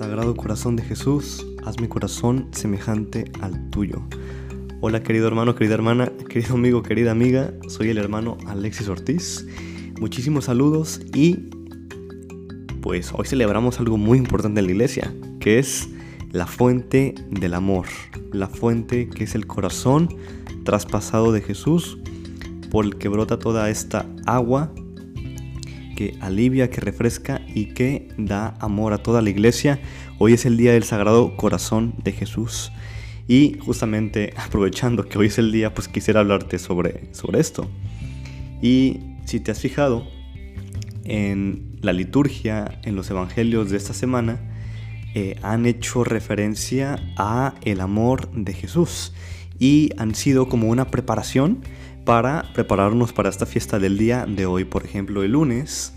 Sagrado 0.00 0.34
Corazón 0.34 0.76
de 0.76 0.82
Jesús, 0.82 1.46
haz 1.62 1.78
mi 1.78 1.86
corazón 1.86 2.48
semejante 2.52 3.30
al 3.42 3.68
tuyo. 3.68 4.00
Hola 4.80 5.02
querido 5.02 5.28
hermano, 5.28 5.54
querida 5.54 5.74
hermana, 5.74 6.10
querido 6.26 6.54
amigo, 6.54 6.82
querida 6.82 7.10
amiga, 7.10 7.52
soy 7.68 7.90
el 7.90 7.98
hermano 7.98 8.38
Alexis 8.46 8.88
Ortiz. 8.88 9.46
Muchísimos 10.00 10.46
saludos 10.46 11.02
y 11.14 11.50
pues 12.80 13.12
hoy 13.12 13.26
celebramos 13.26 13.78
algo 13.78 13.98
muy 13.98 14.16
importante 14.16 14.60
en 14.60 14.66
la 14.68 14.72
iglesia, 14.72 15.14
que 15.38 15.58
es 15.58 15.90
la 16.32 16.46
fuente 16.46 17.14
del 17.28 17.52
amor, 17.52 17.84
la 18.32 18.48
fuente 18.48 19.10
que 19.10 19.24
es 19.24 19.34
el 19.34 19.46
corazón 19.46 20.08
traspasado 20.64 21.30
de 21.30 21.42
Jesús 21.42 21.98
por 22.70 22.86
el 22.86 22.96
que 22.96 23.10
brota 23.10 23.38
toda 23.38 23.68
esta 23.68 24.06
agua 24.24 24.72
que 26.00 26.16
alivia, 26.22 26.70
que 26.70 26.80
refresca 26.80 27.42
y 27.46 27.74
que 27.74 28.08
da 28.16 28.54
amor 28.58 28.94
a 28.94 29.02
toda 29.02 29.20
la 29.20 29.28
iglesia. 29.28 29.78
Hoy 30.16 30.32
es 30.32 30.46
el 30.46 30.56
día 30.56 30.72
del 30.72 30.84
Sagrado 30.84 31.36
Corazón 31.36 31.92
de 32.02 32.12
Jesús. 32.12 32.72
Y 33.28 33.58
justamente 33.60 34.32
aprovechando 34.38 35.06
que 35.06 35.18
hoy 35.18 35.26
es 35.26 35.36
el 35.36 35.52
día, 35.52 35.74
pues 35.74 35.88
quisiera 35.88 36.20
hablarte 36.20 36.58
sobre, 36.58 37.12
sobre 37.12 37.38
esto. 37.40 37.68
Y 38.62 39.00
si 39.26 39.40
te 39.40 39.50
has 39.50 39.60
fijado 39.60 40.06
en 41.04 41.76
la 41.82 41.92
liturgia, 41.92 42.80
en 42.82 42.96
los 42.96 43.10
evangelios 43.10 43.68
de 43.68 43.76
esta 43.76 43.92
semana, 43.92 44.40
eh, 45.14 45.36
han 45.42 45.66
hecho 45.66 46.02
referencia 46.02 46.96
a 47.18 47.56
el 47.60 47.82
amor 47.82 48.30
de 48.32 48.54
Jesús 48.54 49.12
y 49.58 49.90
han 49.98 50.14
sido 50.14 50.48
como 50.48 50.70
una 50.70 50.86
preparación 50.86 51.60
para 52.04 52.44
prepararnos 52.54 53.12
para 53.12 53.28
esta 53.28 53.46
fiesta 53.46 53.78
del 53.78 53.98
día 53.98 54.26
de 54.26 54.46
hoy. 54.46 54.64
Por 54.64 54.84
ejemplo, 54.84 55.22
el 55.22 55.32
lunes 55.32 55.92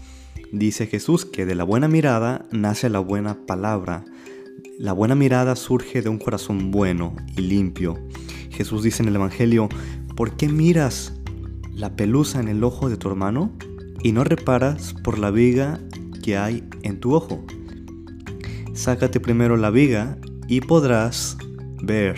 dice 0.52 0.88
Jesús 0.88 1.26
que 1.26 1.46
de 1.46 1.56
la 1.56 1.64
buena 1.64 1.88
mirada 1.88 2.46
nace 2.52 2.90
la 2.90 3.00
buena 3.00 3.46
palabra. 3.46 4.06
La 4.80 4.94
buena 4.94 5.16
mirada 5.16 5.56
surge 5.56 6.02
de 6.02 6.10
un 6.10 6.20
corazón 6.20 6.72
bueno 6.72 7.16
y 7.38 7.42
limpio. 7.42 8.00
Jesús 8.50 8.84
dice 8.84 9.04
en 9.04 9.10
el 9.10 9.16
Evangelio, 9.16 9.70
¿por 10.16 10.36
qué 10.36 10.48
miras 10.48 11.14
la 11.72 11.96
pelusa 11.96 12.40
en 12.40 12.48
el 12.48 12.64
ojo 12.64 12.90
de 12.90 12.98
tu 12.98 13.08
hermano 13.08 13.52
y 14.02 14.12
no 14.12 14.24
reparas 14.24 14.94
por 15.04 15.18
la 15.18 15.32
viga 15.32 15.80
que 16.22 16.38
hay 16.38 16.64
en 16.84 17.00
tu 17.00 17.14
ojo? 17.14 17.46
Sácate 18.74 19.20
primero 19.20 19.58
la 19.58 19.70
viga 19.70 20.18
y 20.48 20.62
podrás 20.62 21.38
ver, 21.82 22.16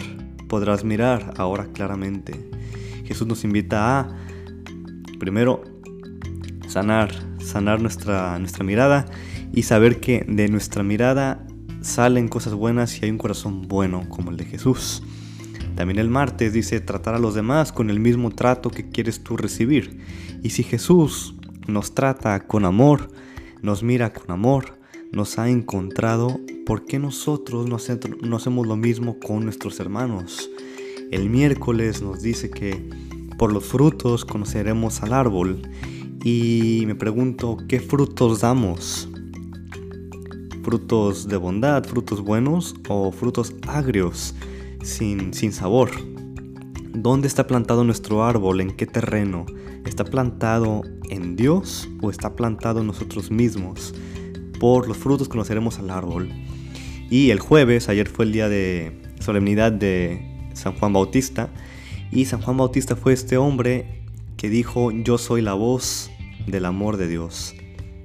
podrás 0.47 0.83
mirar 0.83 1.33
ahora 1.37 1.67
claramente. 1.73 2.49
Jesús 3.05 3.27
nos 3.27 3.43
invita 3.43 3.99
a, 3.99 4.17
primero, 5.19 5.63
sanar, 6.67 7.11
sanar 7.39 7.81
nuestra, 7.81 8.37
nuestra 8.39 8.63
mirada 8.63 9.05
y 9.53 9.63
saber 9.63 9.99
que 9.99 10.25
de 10.27 10.49
nuestra 10.49 10.83
mirada 10.83 11.45
salen 11.81 12.27
cosas 12.27 12.53
buenas 12.53 12.97
y 12.97 13.05
hay 13.05 13.11
un 13.11 13.17
corazón 13.17 13.67
bueno 13.67 14.09
como 14.09 14.31
el 14.31 14.37
de 14.37 14.45
Jesús. 14.45 15.03
También 15.75 15.99
el 15.99 16.09
martes 16.09 16.53
dice 16.53 16.79
tratar 16.79 17.15
a 17.15 17.19
los 17.19 17.35
demás 17.35 17.71
con 17.71 17.89
el 17.89 17.99
mismo 17.99 18.31
trato 18.31 18.69
que 18.71 18.89
quieres 18.89 19.23
tú 19.23 19.37
recibir. 19.37 19.99
Y 20.41 20.51
si 20.51 20.63
Jesús 20.63 21.35
nos 21.67 21.93
trata 21.93 22.47
con 22.47 22.65
amor, 22.65 23.09
nos 23.61 23.83
mira 23.83 24.13
con 24.13 24.31
amor, 24.31 24.79
nos 25.11 25.37
ha 25.37 25.49
encontrado, 25.49 26.39
¿por 26.65 26.85
qué 26.85 26.97
nosotros 26.99 27.67
no 27.67 28.35
hacemos 28.35 28.67
lo 28.67 28.75
mismo 28.75 29.19
con 29.19 29.43
nuestros 29.43 29.79
hermanos? 29.79 30.49
El 31.11 31.29
miércoles 31.29 32.01
nos 32.01 32.21
dice 32.21 32.49
que 32.49 32.89
por 33.37 33.53
los 33.53 33.65
frutos 33.65 34.25
conoceremos 34.25 35.03
al 35.03 35.13
árbol 35.13 35.61
y 36.23 36.83
me 36.87 36.95
pregunto, 36.95 37.57
¿qué 37.67 37.79
frutos 37.79 38.41
damos? 38.41 39.07
¿Frutos 40.63 41.27
de 41.27 41.37
bondad, 41.37 41.83
frutos 41.85 42.21
buenos 42.21 42.73
o 42.89 43.11
frutos 43.11 43.53
agrios, 43.67 44.33
sin, 44.83 45.33
sin 45.33 45.53
sabor? 45.53 45.91
¿Dónde 46.91 47.27
está 47.27 47.45
plantado 47.45 47.83
nuestro 47.83 48.23
árbol? 48.23 48.61
¿En 48.61 48.71
qué 48.75 48.87
terreno? 48.87 49.45
¿Está 49.85 50.05
plantado 50.05 50.81
en 51.09 51.35
Dios 51.35 51.87
o 52.01 52.09
está 52.09 52.35
plantado 52.35 52.81
en 52.81 52.87
nosotros 52.87 53.29
mismos? 53.29 53.93
Por 54.59 54.87
los 54.87 54.97
frutos 54.97 55.29
conoceremos 55.29 55.77
al 55.77 55.91
árbol. 55.91 56.29
Y 57.11 57.29
el 57.29 57.39
jueves, 57.39 57.89
ayer 57.89 58.07
fue 58.07 58.25
el 58.25 58.31
día 58.31 58.49
de 58.49 58.99
solemnidad 59.19 59.71
de 59.71 60.34
San 60.55 60.73
Juan 60.73 60.93
Bautista. 60.93 61.49
Y 62.11 62.25
San 62.25 62.41
Juan 62.41 62.57
Bautista 62.57 62.95
fue 62.95 63.13
este 63.13 63.37
hombre 63.37 64.03
que 64.37 64.49
dijo, 64.49 64.91
yo 64.91 65.17
soy 65.17 65.41
la 65.41 65.53
voz 65.53 66.09
del 66.47 66.65
amor 66.65 66.97
de 66.97 67.07
Dios. 67.07 67.53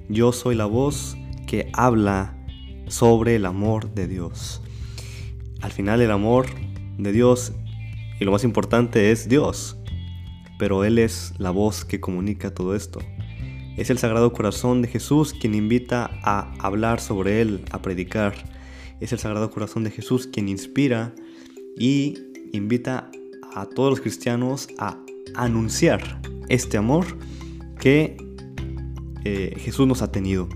Yo 0.09 0.31
soy 0.31 0.55
la 0.55 0.65
voz 0.65 1.17
que 1.47 1.69
habla 1.73 2.37
sobre 2.87 3.35
el 3.35 3.45
amor 3.45 3.93
de 3.93 4.07
Dios. 4.07 4.61
Al 5.61 5.71
final 5.71 6.01
el 6.01 6.11
amor 6.11 6.47
de 6.97 7.11
Dios 7.11 7.53
y 8.19 8.25
lo 8.25 8.31
más 8.31 8.43
importante 8.43 9.11
es 9.11 9.29
Dios. 9.29 9.77
Pero 10.59 10.83
Él 10.83 10.99
es 10.99 11.33
la 11.37 11.49
voz 11.49 11.85
que 11.85 11.99
comunica 11.99 12.53
todo 12.53 12.75
esto. 12.75 12.99
Es 13.77 13.89
el 13.89 13.97
Sagrado 13.97 14.33
Corazón 14.33 14.81
de 14.81 14.87
Jesús 14.87 15.33
quien 15.33 15.55
invita 15.55 16.11
a 16.23 16.53
hablar 16.59 16.99
sobre 16.99 17.41
Él, 17.41 17.63
a 17.71 17.81
predicar. 17.81 18.35
Es 18.99 19.11
el 19.13 19.19
Sagrado 19.19 19.49
Corazón 19.49 19.83
de 19.83 19.91
Jesús 19.91 20.27
quien 20.27 20.49
inspira 20.49 21.15
y 21.77 22.30
invita 22.51 23.09
a 23.53 23.65
todos 23.65 23.89
los 23.89 24.01
cristianos 24.01 24.67
a 24.77 24.97
anunciar 25.35 26.21
este 26.49 26.77
amor 26.77 27.05
que 27.79 28.17
eh, 29.23 29.55
Jesús 29.57 29.87
nos 29.87 30.01
ha 30.01 30.11
tenido. 30.11 30.47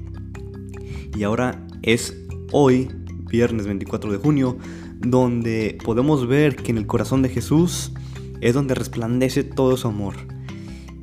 Y 1.15 1.23
ahora 1.23 1.65
es 1.81 2.15
hoy, 2.51 2.89
viernes 3.29 3.65
24 3.65 4.11
de 4.11 4.17
junio, 4.17 4.57
donde 4.99 5.77
podemos 5.83 6.27
ver 6.27 6.55
que 6.55 6.71
en 6.71 6.77
el 6.77 6.87
corazón 6.87 7.21
de 7.21 7.29
Jesús 7.29 7.93
es 8.41 8.53
donde 8.53 8.75
resplandece 8.75 9.43
todo 9.43 9.77
su 9.77 9.87
amor. 9.87 10.15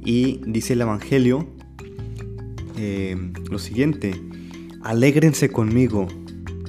Y 0.04 0.40
dice 0.46 0.72
el 0.72 0.80
Evangelio 0.80 1.46
eh, 2.76 3.16
lo 3.50 3.58
siguiente, 3.58 4.20
alégrense 4.82 5.50
conmigo, 5.50 6.08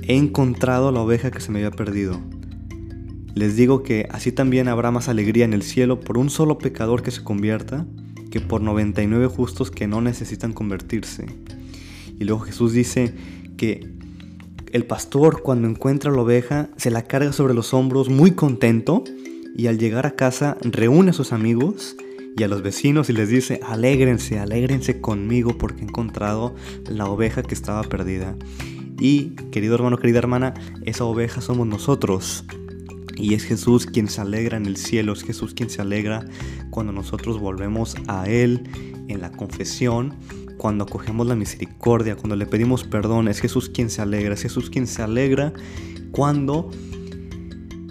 he 0.03 0.15
encontrado 0.15 0.91
la 0.91 1.01
oveja 1.01 1.31
que 1.31 1.39
se 1.39 1.51
me 1.51 1.59
había 1.59 1.71
perdido. 1.71 2.19
Les 3.35 3.55
digo 3.55 3.83
que 3.83 4.07
así 4.11 4.31
también 4.31 4.67
habrá 4.67 4.91
más 4.91 5.09
alegría 5.09 5.45
en 5.45 5.53
el 5.53 5.63
cielo 5.63 5.99
por 5.99 6.17
un 6.17 6.29
solo 6.29 6.57
pecador 6.57 7.01
que 7.01 7.11
se 7.11 7.23
convierta 7.23 7.85
que 8.29 8.41
por 8.41 8.61
99 8.61 9.27
justos 9.27 9.69
que 9.69 9.87
no 9.87 10.01
necesitan 10.01 10.53
convertirse. 10.53 11.27
Y 12.19 12.23
luego 12.23 12.41
Jesús 12.41 12.73
dice 12.73 13.13
que 13.57 13.87
el 14.71 14.85
pastor 14.85 15.43
cuando 15.43 15.67
encuentra 15.67 16.11
la 16.11 16.21
oveja 16.21 16.69
se 16.77 16.89
la 16.89 17.03
carga 17.03 17.31
sobre 17.31 17.53
los 17.53 17.75
hombros 17.75 18.09
muy 18.09 18.31
contento 18.31 19.03
y 19.55 19.67
al 19.67 19.77
llegar 19.77 20.07
a 20.07 20.15
casa 20.15 20.57
reúne 20.63 21.11
a 21.11 21.13
sus 21.13 21.31
amigos 21.31 21.95
y 22.35 22.41
a 22.41 22.47
los 22.47 22.63
vecinos 22.63 23.09
y 23.09 23.13
les 23.13 23.29
dice, 23.29 23.59
alégrense, 23.63 24.39
alégrense 24.39 24.99
conmigo 24.99 25.57
porque 25.57 25.81
he 25.81 25.83
encontrado 25.83 26.55
la 26.89 27.05
oveja 27.05 27.43
que 27.43 27.53
estaba 27.53 27.83
perdida. 27.83 28.35
Y 28.99 29.35
querido 29.51 29.75
hermano, 29.75 29.97
querida 29.97 30.17
hermana, 30.17 30.55
esa 30.85 31.05
oveja 31.05 31.41
somos 31.41 31.67
nosotros. 31.67 32.45
Y 33.15 33.33
es 33.35 33.43
Jesús 33.43 33.85
quien 33.85 34.07
se 34.07 34.21
alegra 34.21 34.57
en 34.57 34.65
el 34.65 34.77
cielo, 34.77 35.13
es 35.13 35.23
Jesús 35.23 35.53
quien 35.53 35.69
se 35.69 35.81
alegra 35.81 36.25
cuando 36.69 36.91
nosotros 36.91 37.39
volvemos 37.39 37.95
a 38.07 38.27
Él 38.27 38.63
en 39.07 39.21
la 39.21 39.31
confesión, 39.31 40.15
cuando 40.57 40.85
acogemos 40.85 41.27
la 41.27 41.35
misericordia, 41.35 42.15
cuando 42.15 42.35
le 42.35 42.45
pedimos 42.45 42.83
perdón, 42.83 43.27
es 43.27 43.39
Jesús 43.39 43.69
quien 43.69 43.89
se 43.89 44.01
alegra, 44.01 44.33
es 44.33 44.41
Jesús 44.41 44.69
quien 44.69 44.87
se 44.87 45.01
alegra 45.01 45.53
cuando 46.11 46.69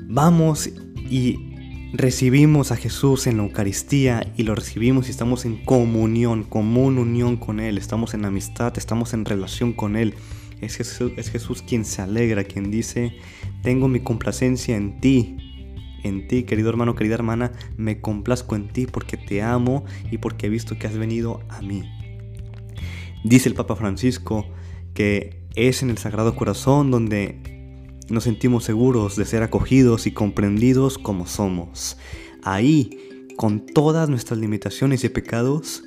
vamos 0.08 0.70
y 1.10 1.52
recibimos 1.92 2.72
a 2.72 2.76
Jesús 2.76 3.26
en 3.26 3.36
la 3.36 3.42
Eucaristía 3.44 4.32
y 4.36 4.44
lo 4.44 4.54
recibimos 4.54 5.08
y 5.08 5.10
estamos 5.10 5.44
en 5.44 5.62
comunión, 5.64 6.44
común 6.44 6.98
unión 6.98 7.36
con 7.36 7.60
Él, 7.60 7.76
estamos 7.76 8.14
en 8.14 8.24
amistad, 8.24 8.72
estamos 8.76 9.12
en 9.12 9.24
relación 9.24 9.72
con 9.72 9.96
Él. 9.96 10.14
Es 10.62 10.76
Jesús, 10.76 11.60
quien 11.62 11.84
se 11.84 12.02
alegra, 12.02 12.44
quien 12.44 12.70
dice, 12.70 13.16
tengo 13.64 13.88
mi 13.88 13.98
complacencia 13.98 14.76
en 14.76 15.00
ti, 15.00 15.36
en 16.04 16.28
ti, 16.28 16.44
querido 16.44 16.70
hermano, 16.70 16.94
querida 16.94 17.14
hermana, 17.14 17.50
me 17.76 18.00
complazco 18.00 18.54
en 18.54 18.68
ti 18.68 18.86
porque 18.86 19.16
te 19.16 19.42
amo 19.42 19.84
y 20.12 20.18
porque 20.18 20.46
he 20.46 20.50
visto 20.50 20.78
que 20.78 20.86
has 20.86 20.96
venido 20.96 21.40
a 21.48 21.62
mí. 21.62 21.82
Dice 23.24 23.48
el 23.48 23.56
Papa 23.56 23.74
Francisco 23.74 24.46
que 24.94 25.42
es 25.56 25.82
en 25.82 25.90
el 25.90 25.98
Sagrado 25.98 26.36
Corazón 26.36 26.92
donde 26.92 27.98
nos 28.08 28.22
sentimos 28.22 28.62
seguros 28.62 29.16
de 29.16 29.24
ser 29.24 29.42
acogidos 29.42 30.06
y 30.06 30.12
comprendidos 30.12 30.96
como 30.96 31.26
somos. 31.26 31.98
Ahí, 32.44 33.26
con 33.36 33.66
todas 33.66 34.08
nuestras 34.08 34.38
limitaciones 34.38 35.02
y 35.02 35.08
pecados, 35.08 35.82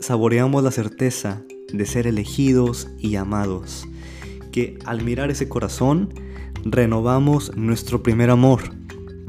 saboreamos 0.00 0.62
la 0.62 0.70
certeza 0.70 1.42
de 1.72 1.84
ser 1.84 2.06
elegidos 2.06 2.88
y 3.00 3.16
amados 3.16 3.88
que 4.54 4.78
al 4.84 5.02
mirar 5.02 5.32
ese 5.32 5.48
corazón 5.48 6.10
renovamos 6.64 7.56
nuestro 7.56 8.04
primer 8.04 8.30
amor, 8.30 8.62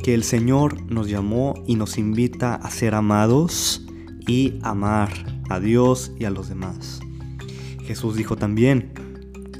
que 0.04 0.13
el 0.13 0.24
Señor 0.24 0.80
nos 0.92 1.10
llamó 1.10 1.56
y 1.66 1.77
nos 1.77 1.98
invita 1.98 2.54
a 2.54 2.69
ser 2.69 2.94
amados 2.94 3.83
y 4.27 4.60
amar 4.62 5.42
a 5.50 5.60
Dios 5.60 6.12
y 6.19 6.25
a 6.25 6.30
los 6.30 6.48
demás. 6.48 7.00
Jesús 7.86 8.16
dijo 8.16 8.36
también, 8.36 8.92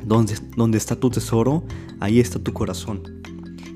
Donde, 0.06 0.77
está 0.77 1.00
tu 1.00 1.09
tesoro, 1.09 1.63
ahí 2.00 2.19
está 2.19 2.38
tu 2.38 2.53
corazón. 2.53 3.23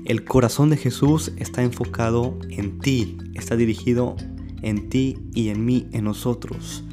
El 0.04 0.24
corazón 0.24 0.70
de 0.70 0.76
Jesús 0.76 1.32
está 1.38 1.64
enfocado 1.64 2.38
en 2.50 2.78
ti, 2.78 3.18
está 3.34 3.56
dirigido 3.56 4.14
en 4.62 4.90
ti 4.90 5.18
y 5.34 5.48
en 5.48 5.64
mí, 5.64 5.88
en 5.90 6.04
nosotros. 6.04 6.84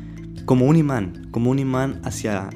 Como 0.46 0.66
un 0.66 0.76
imán, 0.76 1.28
como 1.30 1.52
un 1.52 1.60
imán 1.60 2.02
hacia, 2.04 2.50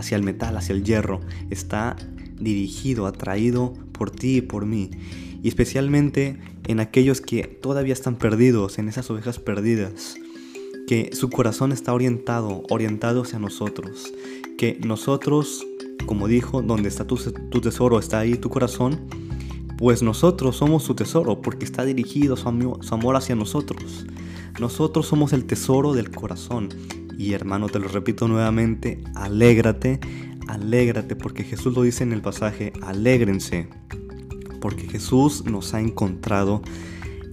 hacia 0.00 0.16
el 0.16 0.22
metal, 0.22 0.56
hacia 0.56 0.74
el 0.74 0.84
hierro. 0.84 1.20
Está 1.50 1.96
dirigido, 2.38 3.06
atraído 3.06 3.74
por 3.92 4.10
ti 4.10 4.38
y 4.38 4.40
por 4.40 4.66
mí. 4.66 4.90
Y 5.42 5.48
especialmente 5.48 6.38
en 6.66 6.80
aquellos 6.80 7.20
que 7.20 7.44
todavía 7.44 7.92
están 7.92 8.16
perdidos, 8.16 8.78
en 8.78 8.88
esas 8.88 9.10
ovejas 9.10 9.38
perdidas. 9.38 10.16
Que 10.86 11.10
su 11.12 11.30
corazón 11.30 11.72
está 11.72 11.92
orientado, 11.94 12.62
orientado 12.68 13.22
hacia 13.22 13.38
nosotros. 13.38 14.12
Que 14.58 14.78
nosotros, 14.84 15.66
como 16.06 16.26
dijo, 16.26 16.62
donde 16.62 16.88
está 16.88 17.06
tu, 17.06 17.16
tesoro, 17.60 17.98
está 17.98 18.18
ahí 18.20 18.34
tu 18.34 18.50
corazón. 18.50 19.00
Pues 19.78 20.02
nosotros 20.02 20.56
somos 20.56 20.82
su 20.82 20.94
tesoro 20.94 21.40
porque 21.40 21.64
está 21.64 21.84
dirigido 21.84 22.36
su 22.36 22.48
amor 22.48 23.16
hacia 23.16 23.34
nosotros. 23.34 24.04
Nosotros 24.58 25.06
somos 25.06 25.32
el 25.32 25.46
tesoro 25.46 25.94
del 25.94 26.10
corazón. 26.10 26.68
Y 27.20 27.34
hermano, 27.34 27.68
te 27.68 27.78
lo 27.78 27.86
repito 27.86 28.28
nuevamente, 28.28 29.04
alégrate, 29.14 30.00
alégrate, 30.48 31.16
porque 31.16 31.44
Jesús 31.44 31.74
lo 31.74 31.82
dice 31.82 32.02
en 32.02 32.14
el 32.14 32.22
pasaje, 32.22 32.72
alégrense, 32.80 33.68
porque 34.58 34.88
Jesús 34.88 35.44
nos 35.44 35.74
ha 35.74 35.82
encontrado, 35.82 36.62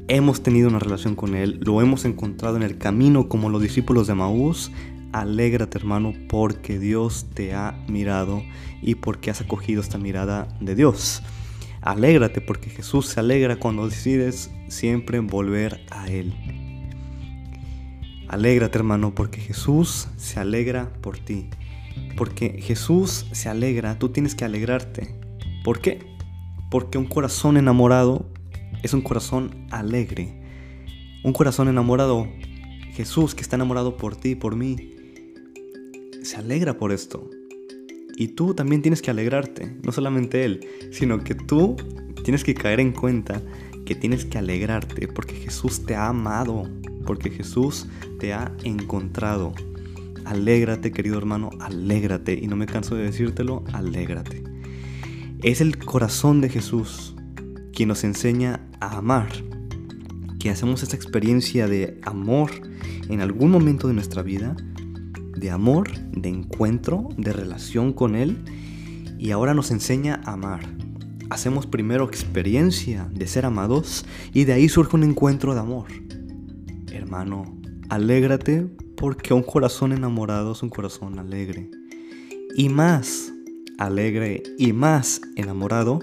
hemos 0.09 0.43
tenido 0.43 0.67
una 0.67 0.79
relación 0.79 1.15
con 1.15 1.35
Él, 1.35 1.61
lo 1.63 1.81
hemos 1.81 2.03
encontrado 2.03 2.57
en 2.57 2.63
el 2.63 2.77
camino 2.77 3.29
como 3.29 3.49
los 3.49 3.61
discípulos 3.61 4.07
de 4.07 4.15
Maús. 4.15 4.73
Alégrate 5.13 5.77
hermano 5.77 6.11
porque 6.27 6.79
Dios 6.79 7.27
te 7.33 7.53
ha 7.53 7.81
mirado 7.87 8.43
y 8.81 8.95
porque 8.95 9.31
has 9.31 9.39
acogido 9.39 9.79
esta 9.79 9.97
mirada 9.97 10.49
de 10.59 10.75
Dios. 10.75 11.23
Alégrate 11.79 12.41
porque 12.41 12.69
Jesús 12.69 13.07
se 13.07 13.21
alegra 13.21 13.55
cuando 13.55 13.87
decides 13.87 14.51
siempre 14.67 15.21
volver 15.21 15.79
a 15.91 16.09
Él. 16.09 16.66
Alégrate 18.27 18.77
hermano 18.77 19.15
porque 19.15 19.39
Jesús 19.39 20.07
se 20.17 20.39
alegra 20.39 20.91
por 21.01 21.17
ti. 21.17 21.49
Porque 22.17 22.61
Jesús 22.61 23.25
se 23.31 23.47
alegra, 23.47 23.97
tú 23.99 24.09
tienes 24.09 24.35
que 24.35 24.43
alegrarte. 24.43 25.15
¿Por 25.63 25.79
qué? 25.79 25.99
Porque 26.69 26.97
un 26.97 27.05
corazón 27.05 27.57
enamorado 27.57 28.25
es 28.83 28.93
un 28.93 29.01
corazón 29.01 29.67
alegre. 29.71 30.41
Un 31.23 31.33
corazón 31.33 31.67
enamorado, 31.67 32.27
Jesús 32.93 33.33
que 33.33 33.41
está 33.41 33.55
enamorado 33.55 33.97
por 33.97 34.15
ti, 34.15 34.35
por 34.35 34.55
mí, 34.55 34.95
se 36.21 36.35
alegra 36.35 36.77
por 36.77 36.91
esto. 36.91 37.29
Y 38.17 38.29
tú 38.29 38.53
también 38.53 38.81
tienes 38.81 39.01
que 39.01 39.11
alegrarte, 39.11 39.77
no 39.83 39.91
solamente 39.91 40.43
Él, 40.43 40.67
sino 40.91 41.23
que 41.23 41.35
tú 41.35 41.75
tienes 42.23 42.43
que 42.43 42.53
caer 42.53 42.79
en 42.79 42.91
cuenta 42.91 43.41
que 43.87 43.95
tienes 43.95 44.25
que 44.25 44.37
alegrarte 44.37 45.07
porque 45.07 45.33
Jesús 45.33 45.85
te 45.85 45.95
ha 45.95 46.09
amado 46.09 46.69
porque 47.07 47.31
Jesús 47.31 47.87
te 48.19 48.33
ha 48.33 48.53
encontrado. 48.63 49.53
Alégrate, 50.25 50.91
querido 50.91 51.17
hermano, 51.17 51.49
alégrate. 51.59 52.37
Y 52.39 52.47
no 52.47 52.55
me 52.55 52.67
canso 52.67 52.93
de 52.95 53.05
decírtelo, 53.05 53.63
alégrate. 53.73 54.43
Es 55.41 55.61
el 55.61 55.77
corazón 55.77 56.41
de 56.41 56.49
Jesús 56.49 57.15
quien 57.73 57.89
nos 57.89 58.03
enseña 58.03 58.67
a 58.79 58.97
amar. 58.97 59.29
Que 60.37 60.51
hacemos 60.51 60.83
esta 60.83 60.95
experiencia 60.95 61.67
de 61.67 61.99
amor 62.03 62.51
en 63.09 63.21
algún 63.21 63.49
momento 63.49 63.87
de 63.87 63.93
nuestra 63.93 64.21
vida. 64.21 64.55
De 65.35 65.49
amor, 65.49 65.89
de 66.11 66.29
encuentro, 66.29 67.07
de 67.17 67.31
relación 67.31 67.93
con 67.93 68.15
Él. 68.15 68.37
Y 69.17 69.31
ahora 69.31 69.53
nos 69.53 69.71
enseña 69.71 70.21
a 70.25 70.33
amar. 70.33 70.86
Hacemos 71.29 71.65
primero 71.65 72.05
experiencia 72.05 73.09
de 73.13 73.27
ser 73.27 73.45
amados 73.45 74.05
y 74.33 74.45
de 74.45 74.53
ahí 74.53 74.69
surge 74.69 74.95
un 74.95 75.03
encuentro 75.03 75.53
de 75.53 75.59
amor 75.59 75.87
hermano, 77.07 77.45
alégrate 77.87 78.67
porque 78.97 79.33
un 79.33 79.43
corazón 79.43 79.93
enamorado 79.93 80.51
es 80.51 80.61
un 80.61 80.69
corazón 80.69 81.19
alegre. 81.19 81.69
Y 82.55 82.67
más 82.67 83.31
alegre 83.77 84.43
y 84.57 84.73
más 84.73 85.21
enamorado 85.37 85.99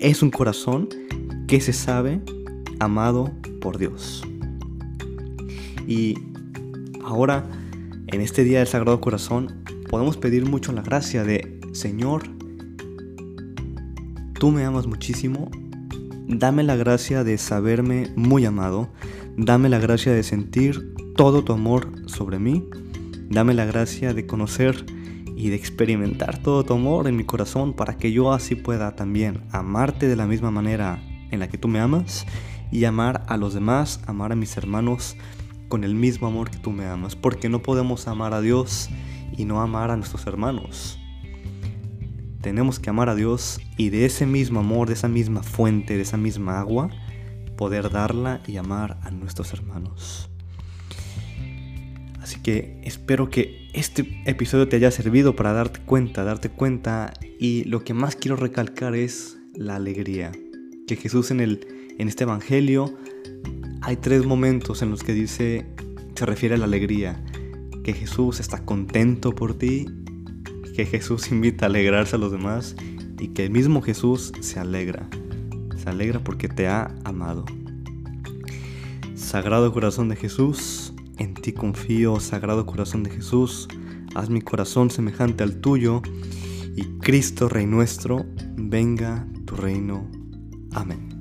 es 0.00 0.20
un 0.22 0.30
corazón 0.30 0.88
que 1.46 1.60
se 1.60 1.72
sabe 1.72 2.20
amado 2.80 3.30
por 3.60 3.78
Dios. 3.78 4.24
Y 5.86 6.18
ahora, 7.04 7.48
en 8.08 8.20
este 8.20 8.42
día 8.42 8.58
del 8.58 8.68
Sagrado 8.68 9.00
Corazón, 9.00 9.62
podemos 9.88 10.16
pedir 10.16 10.44
mucho 10.44 10.72
la 10.72 10.82
gracia 10.82 11.22
de, 11.22 11.60
Señor, 11.72 12.24
tú 14.42 14.50
me 14.50 14.64
amas 14.64 14.88
muchísimo, 14.88 15.52
dame 16.26 16.64
la 16.64 16.74
gracia 16.74 17.22
de 17.22 17.38
saberme 17.38 18.12
muy 18.16 18.44
amado, 18.44 18.90
Dame 19.36 19.70
la 19.70 19.78
gracia 19.78 20.12
de 20.12 20.22
sentir 20.22 20.94
todo 21.16 21.42
tu 21.42 21.54
amor 21.54 21.90
sobre 22.06 22.38
mí. 22.38 22.68
Dame 23.30 23.54
la 23.54 23.64
gracia 23.64 24.12
de 24.12 24.26
conocer 24.26 24.84
y 25.36 25.48
de 25.48 25.56
experimentar 25.56 26.42
todo 26.42 26.64
tu 26.64 26.74
amor 26.74 27.08
en 27.08 27.16
mi 27.16 27.24
corazón 27.24 27.72
para 27.72 27.96
que 27.96 28.12
yo 28.12 28.32
así 28.34 28.56
pueda 28.56 28.94
también 28.94 29.44
amarte 29.50 30.06
de 30.06 30.16
la 30.16 30.26
misma 30.26 30.50
manera 30.50 31.02
en 31.30 31.40
la 31.40 31.48
que 31.48 31.56
tú 31.56 31.66
me 31.66 31.80
amas 31.80 32.26
y 32.70 32.84
amar 32.84 33.24
a 33.28 33.38
los 33.38 33.54
demás, 33.54 34.00
amar 34.06 34.32
a 34.32 34.36
mis 34.36 34.54
hermanos 34.58 35.16
con 35.68 35.82
el 35.82 35.94
mismo 35.94 36.26
amor 36.26 36.50
que 36.50 36.58
tú 36.58 36.72
me 36.72 36.84
amas, 36.84 37.16
porque 37.16 37.48
no 37.48 37.62
podemos 37.62 38.06
amar 38.06 38.34
a 38.34 38.42
Dios 38.42 38.90
y 39.34 39.46
no 39.46 39.62
amar 39.62 39.90
a 39.90 39.96
nuestros 39.96 40.26
hermanos. 40.26 41.01
Tenemos 42.42 42.80
que 42.80 42.90
amar 42.90 43.08
a 43.08 43.14
Dios 43.14 43.60
y 43.76 43.90
de 43.90 44.04
ese 44.04 44.26
mismo 44.26 44.60
amor, 44.60 44.88
de 44.88 44.94
esa 44.94 45.08
misma 45.08 45.44
fuente, 45.44 45.94
de 45.96 46.02
esa 46.02 46.16
misma 46.16 46.58
agua, 46.58 46.90
poder 47.56 47.88
darla 47.90 48.42
y 48.48 48.56
amar 48.56 48.98
a 49.02 49.12
nuestros 49.12 49.52
hermanos. 49.52 50.28
Así 52.20 52.40
que 52.40 52.80
espero 52.82 53.30
que 53.30 53.68
este 53.72 54.20
episodio 54.26 54.68
te 54.68 54.76
haya 54.76 54.90
servido 54.90 55.36
para 55.36 55.52
darte 55.52 55.80
cuenta, 55.80 56.24
darte 56.24 56.48
cuenta 56.48 57.12
y 57.38 57.62
lo 57.64 57.84
que 57.84 57.94
más 57.94 58.16
quiero 58.16 58.36
recalcar 58.36 58.96
es 58.96 59.38
la 59.54 59.76
alegría. 59.76 60.32
Que 60.88 60.96
Jesús 60.96 61.30
en, 61.30 61.40
el, 61.40 61.94
en 61.98 62.08
este 62.08 62.24
Evangelio 62.24 62.92
hay 63.82 63.96
tres 63.96 64.26
momentos 64.26 64.82
en 64.82 64.90
los 64.90 65.04
que 65.04 65.14
dice, 65.14 65.66
se 66.16 66.26
refiere 66.26 66.56
a 66.56 66.58
la 66.58 66.64
alegría. 66.64 67.22
Que 67.84 67.92
Jesús 67.92 68.40
está 68.40 68.64
contento 68.64 69.32
por 69.32 69.54
ti, 69.54 69.86
que 70.74 70.86
Jesús 70.86 71.30
invita 71.30 71.66
a 71.66 71.68
alegrarse 71.68 72.16
a 72.16 72.18
los 72.18 72.32
demás 72.32 72.76
y 73.18 73.28
que 73.28 73.44
el 73.44 73.50
mismo 73.50 73.82
Jesús 73.82 74.32
se 74.40 74.58
alegra 74.58 75.08
se 75.82 75.90
alegra 75.90 76.22
porque 76.22 76.48
te 76.48 76.68
ha 76.68 76.94
amado. 77.04 77.44
Sagrado 79.14 79.72
corazón 79.72 80.08
de 80.08 80.16
Jesús, 80.16 80.92
en 81.18 81.34
ti 81.34 81.52
confío, 81.52 82.20
Sagrado 82.20 82.66
corazón 82.66 83.02
de 83.02 83.10
Jesús, 83.10 83.68
haz 84.14 84.30
mi 84.30 84.40
corazón 84.40 84.90
semejante 84.90 85.42
al 85.42 85.60
tuyo, 85.60 86.02
y 86.76 86.84
Cristo 86.98 87.48
Rey 87.48 87.66
nuestro, 87.66 88.24
venga 88.56 89.26
tu 89.44 89.56
reino. 89.56 90.08
Amén. 90.72 91.11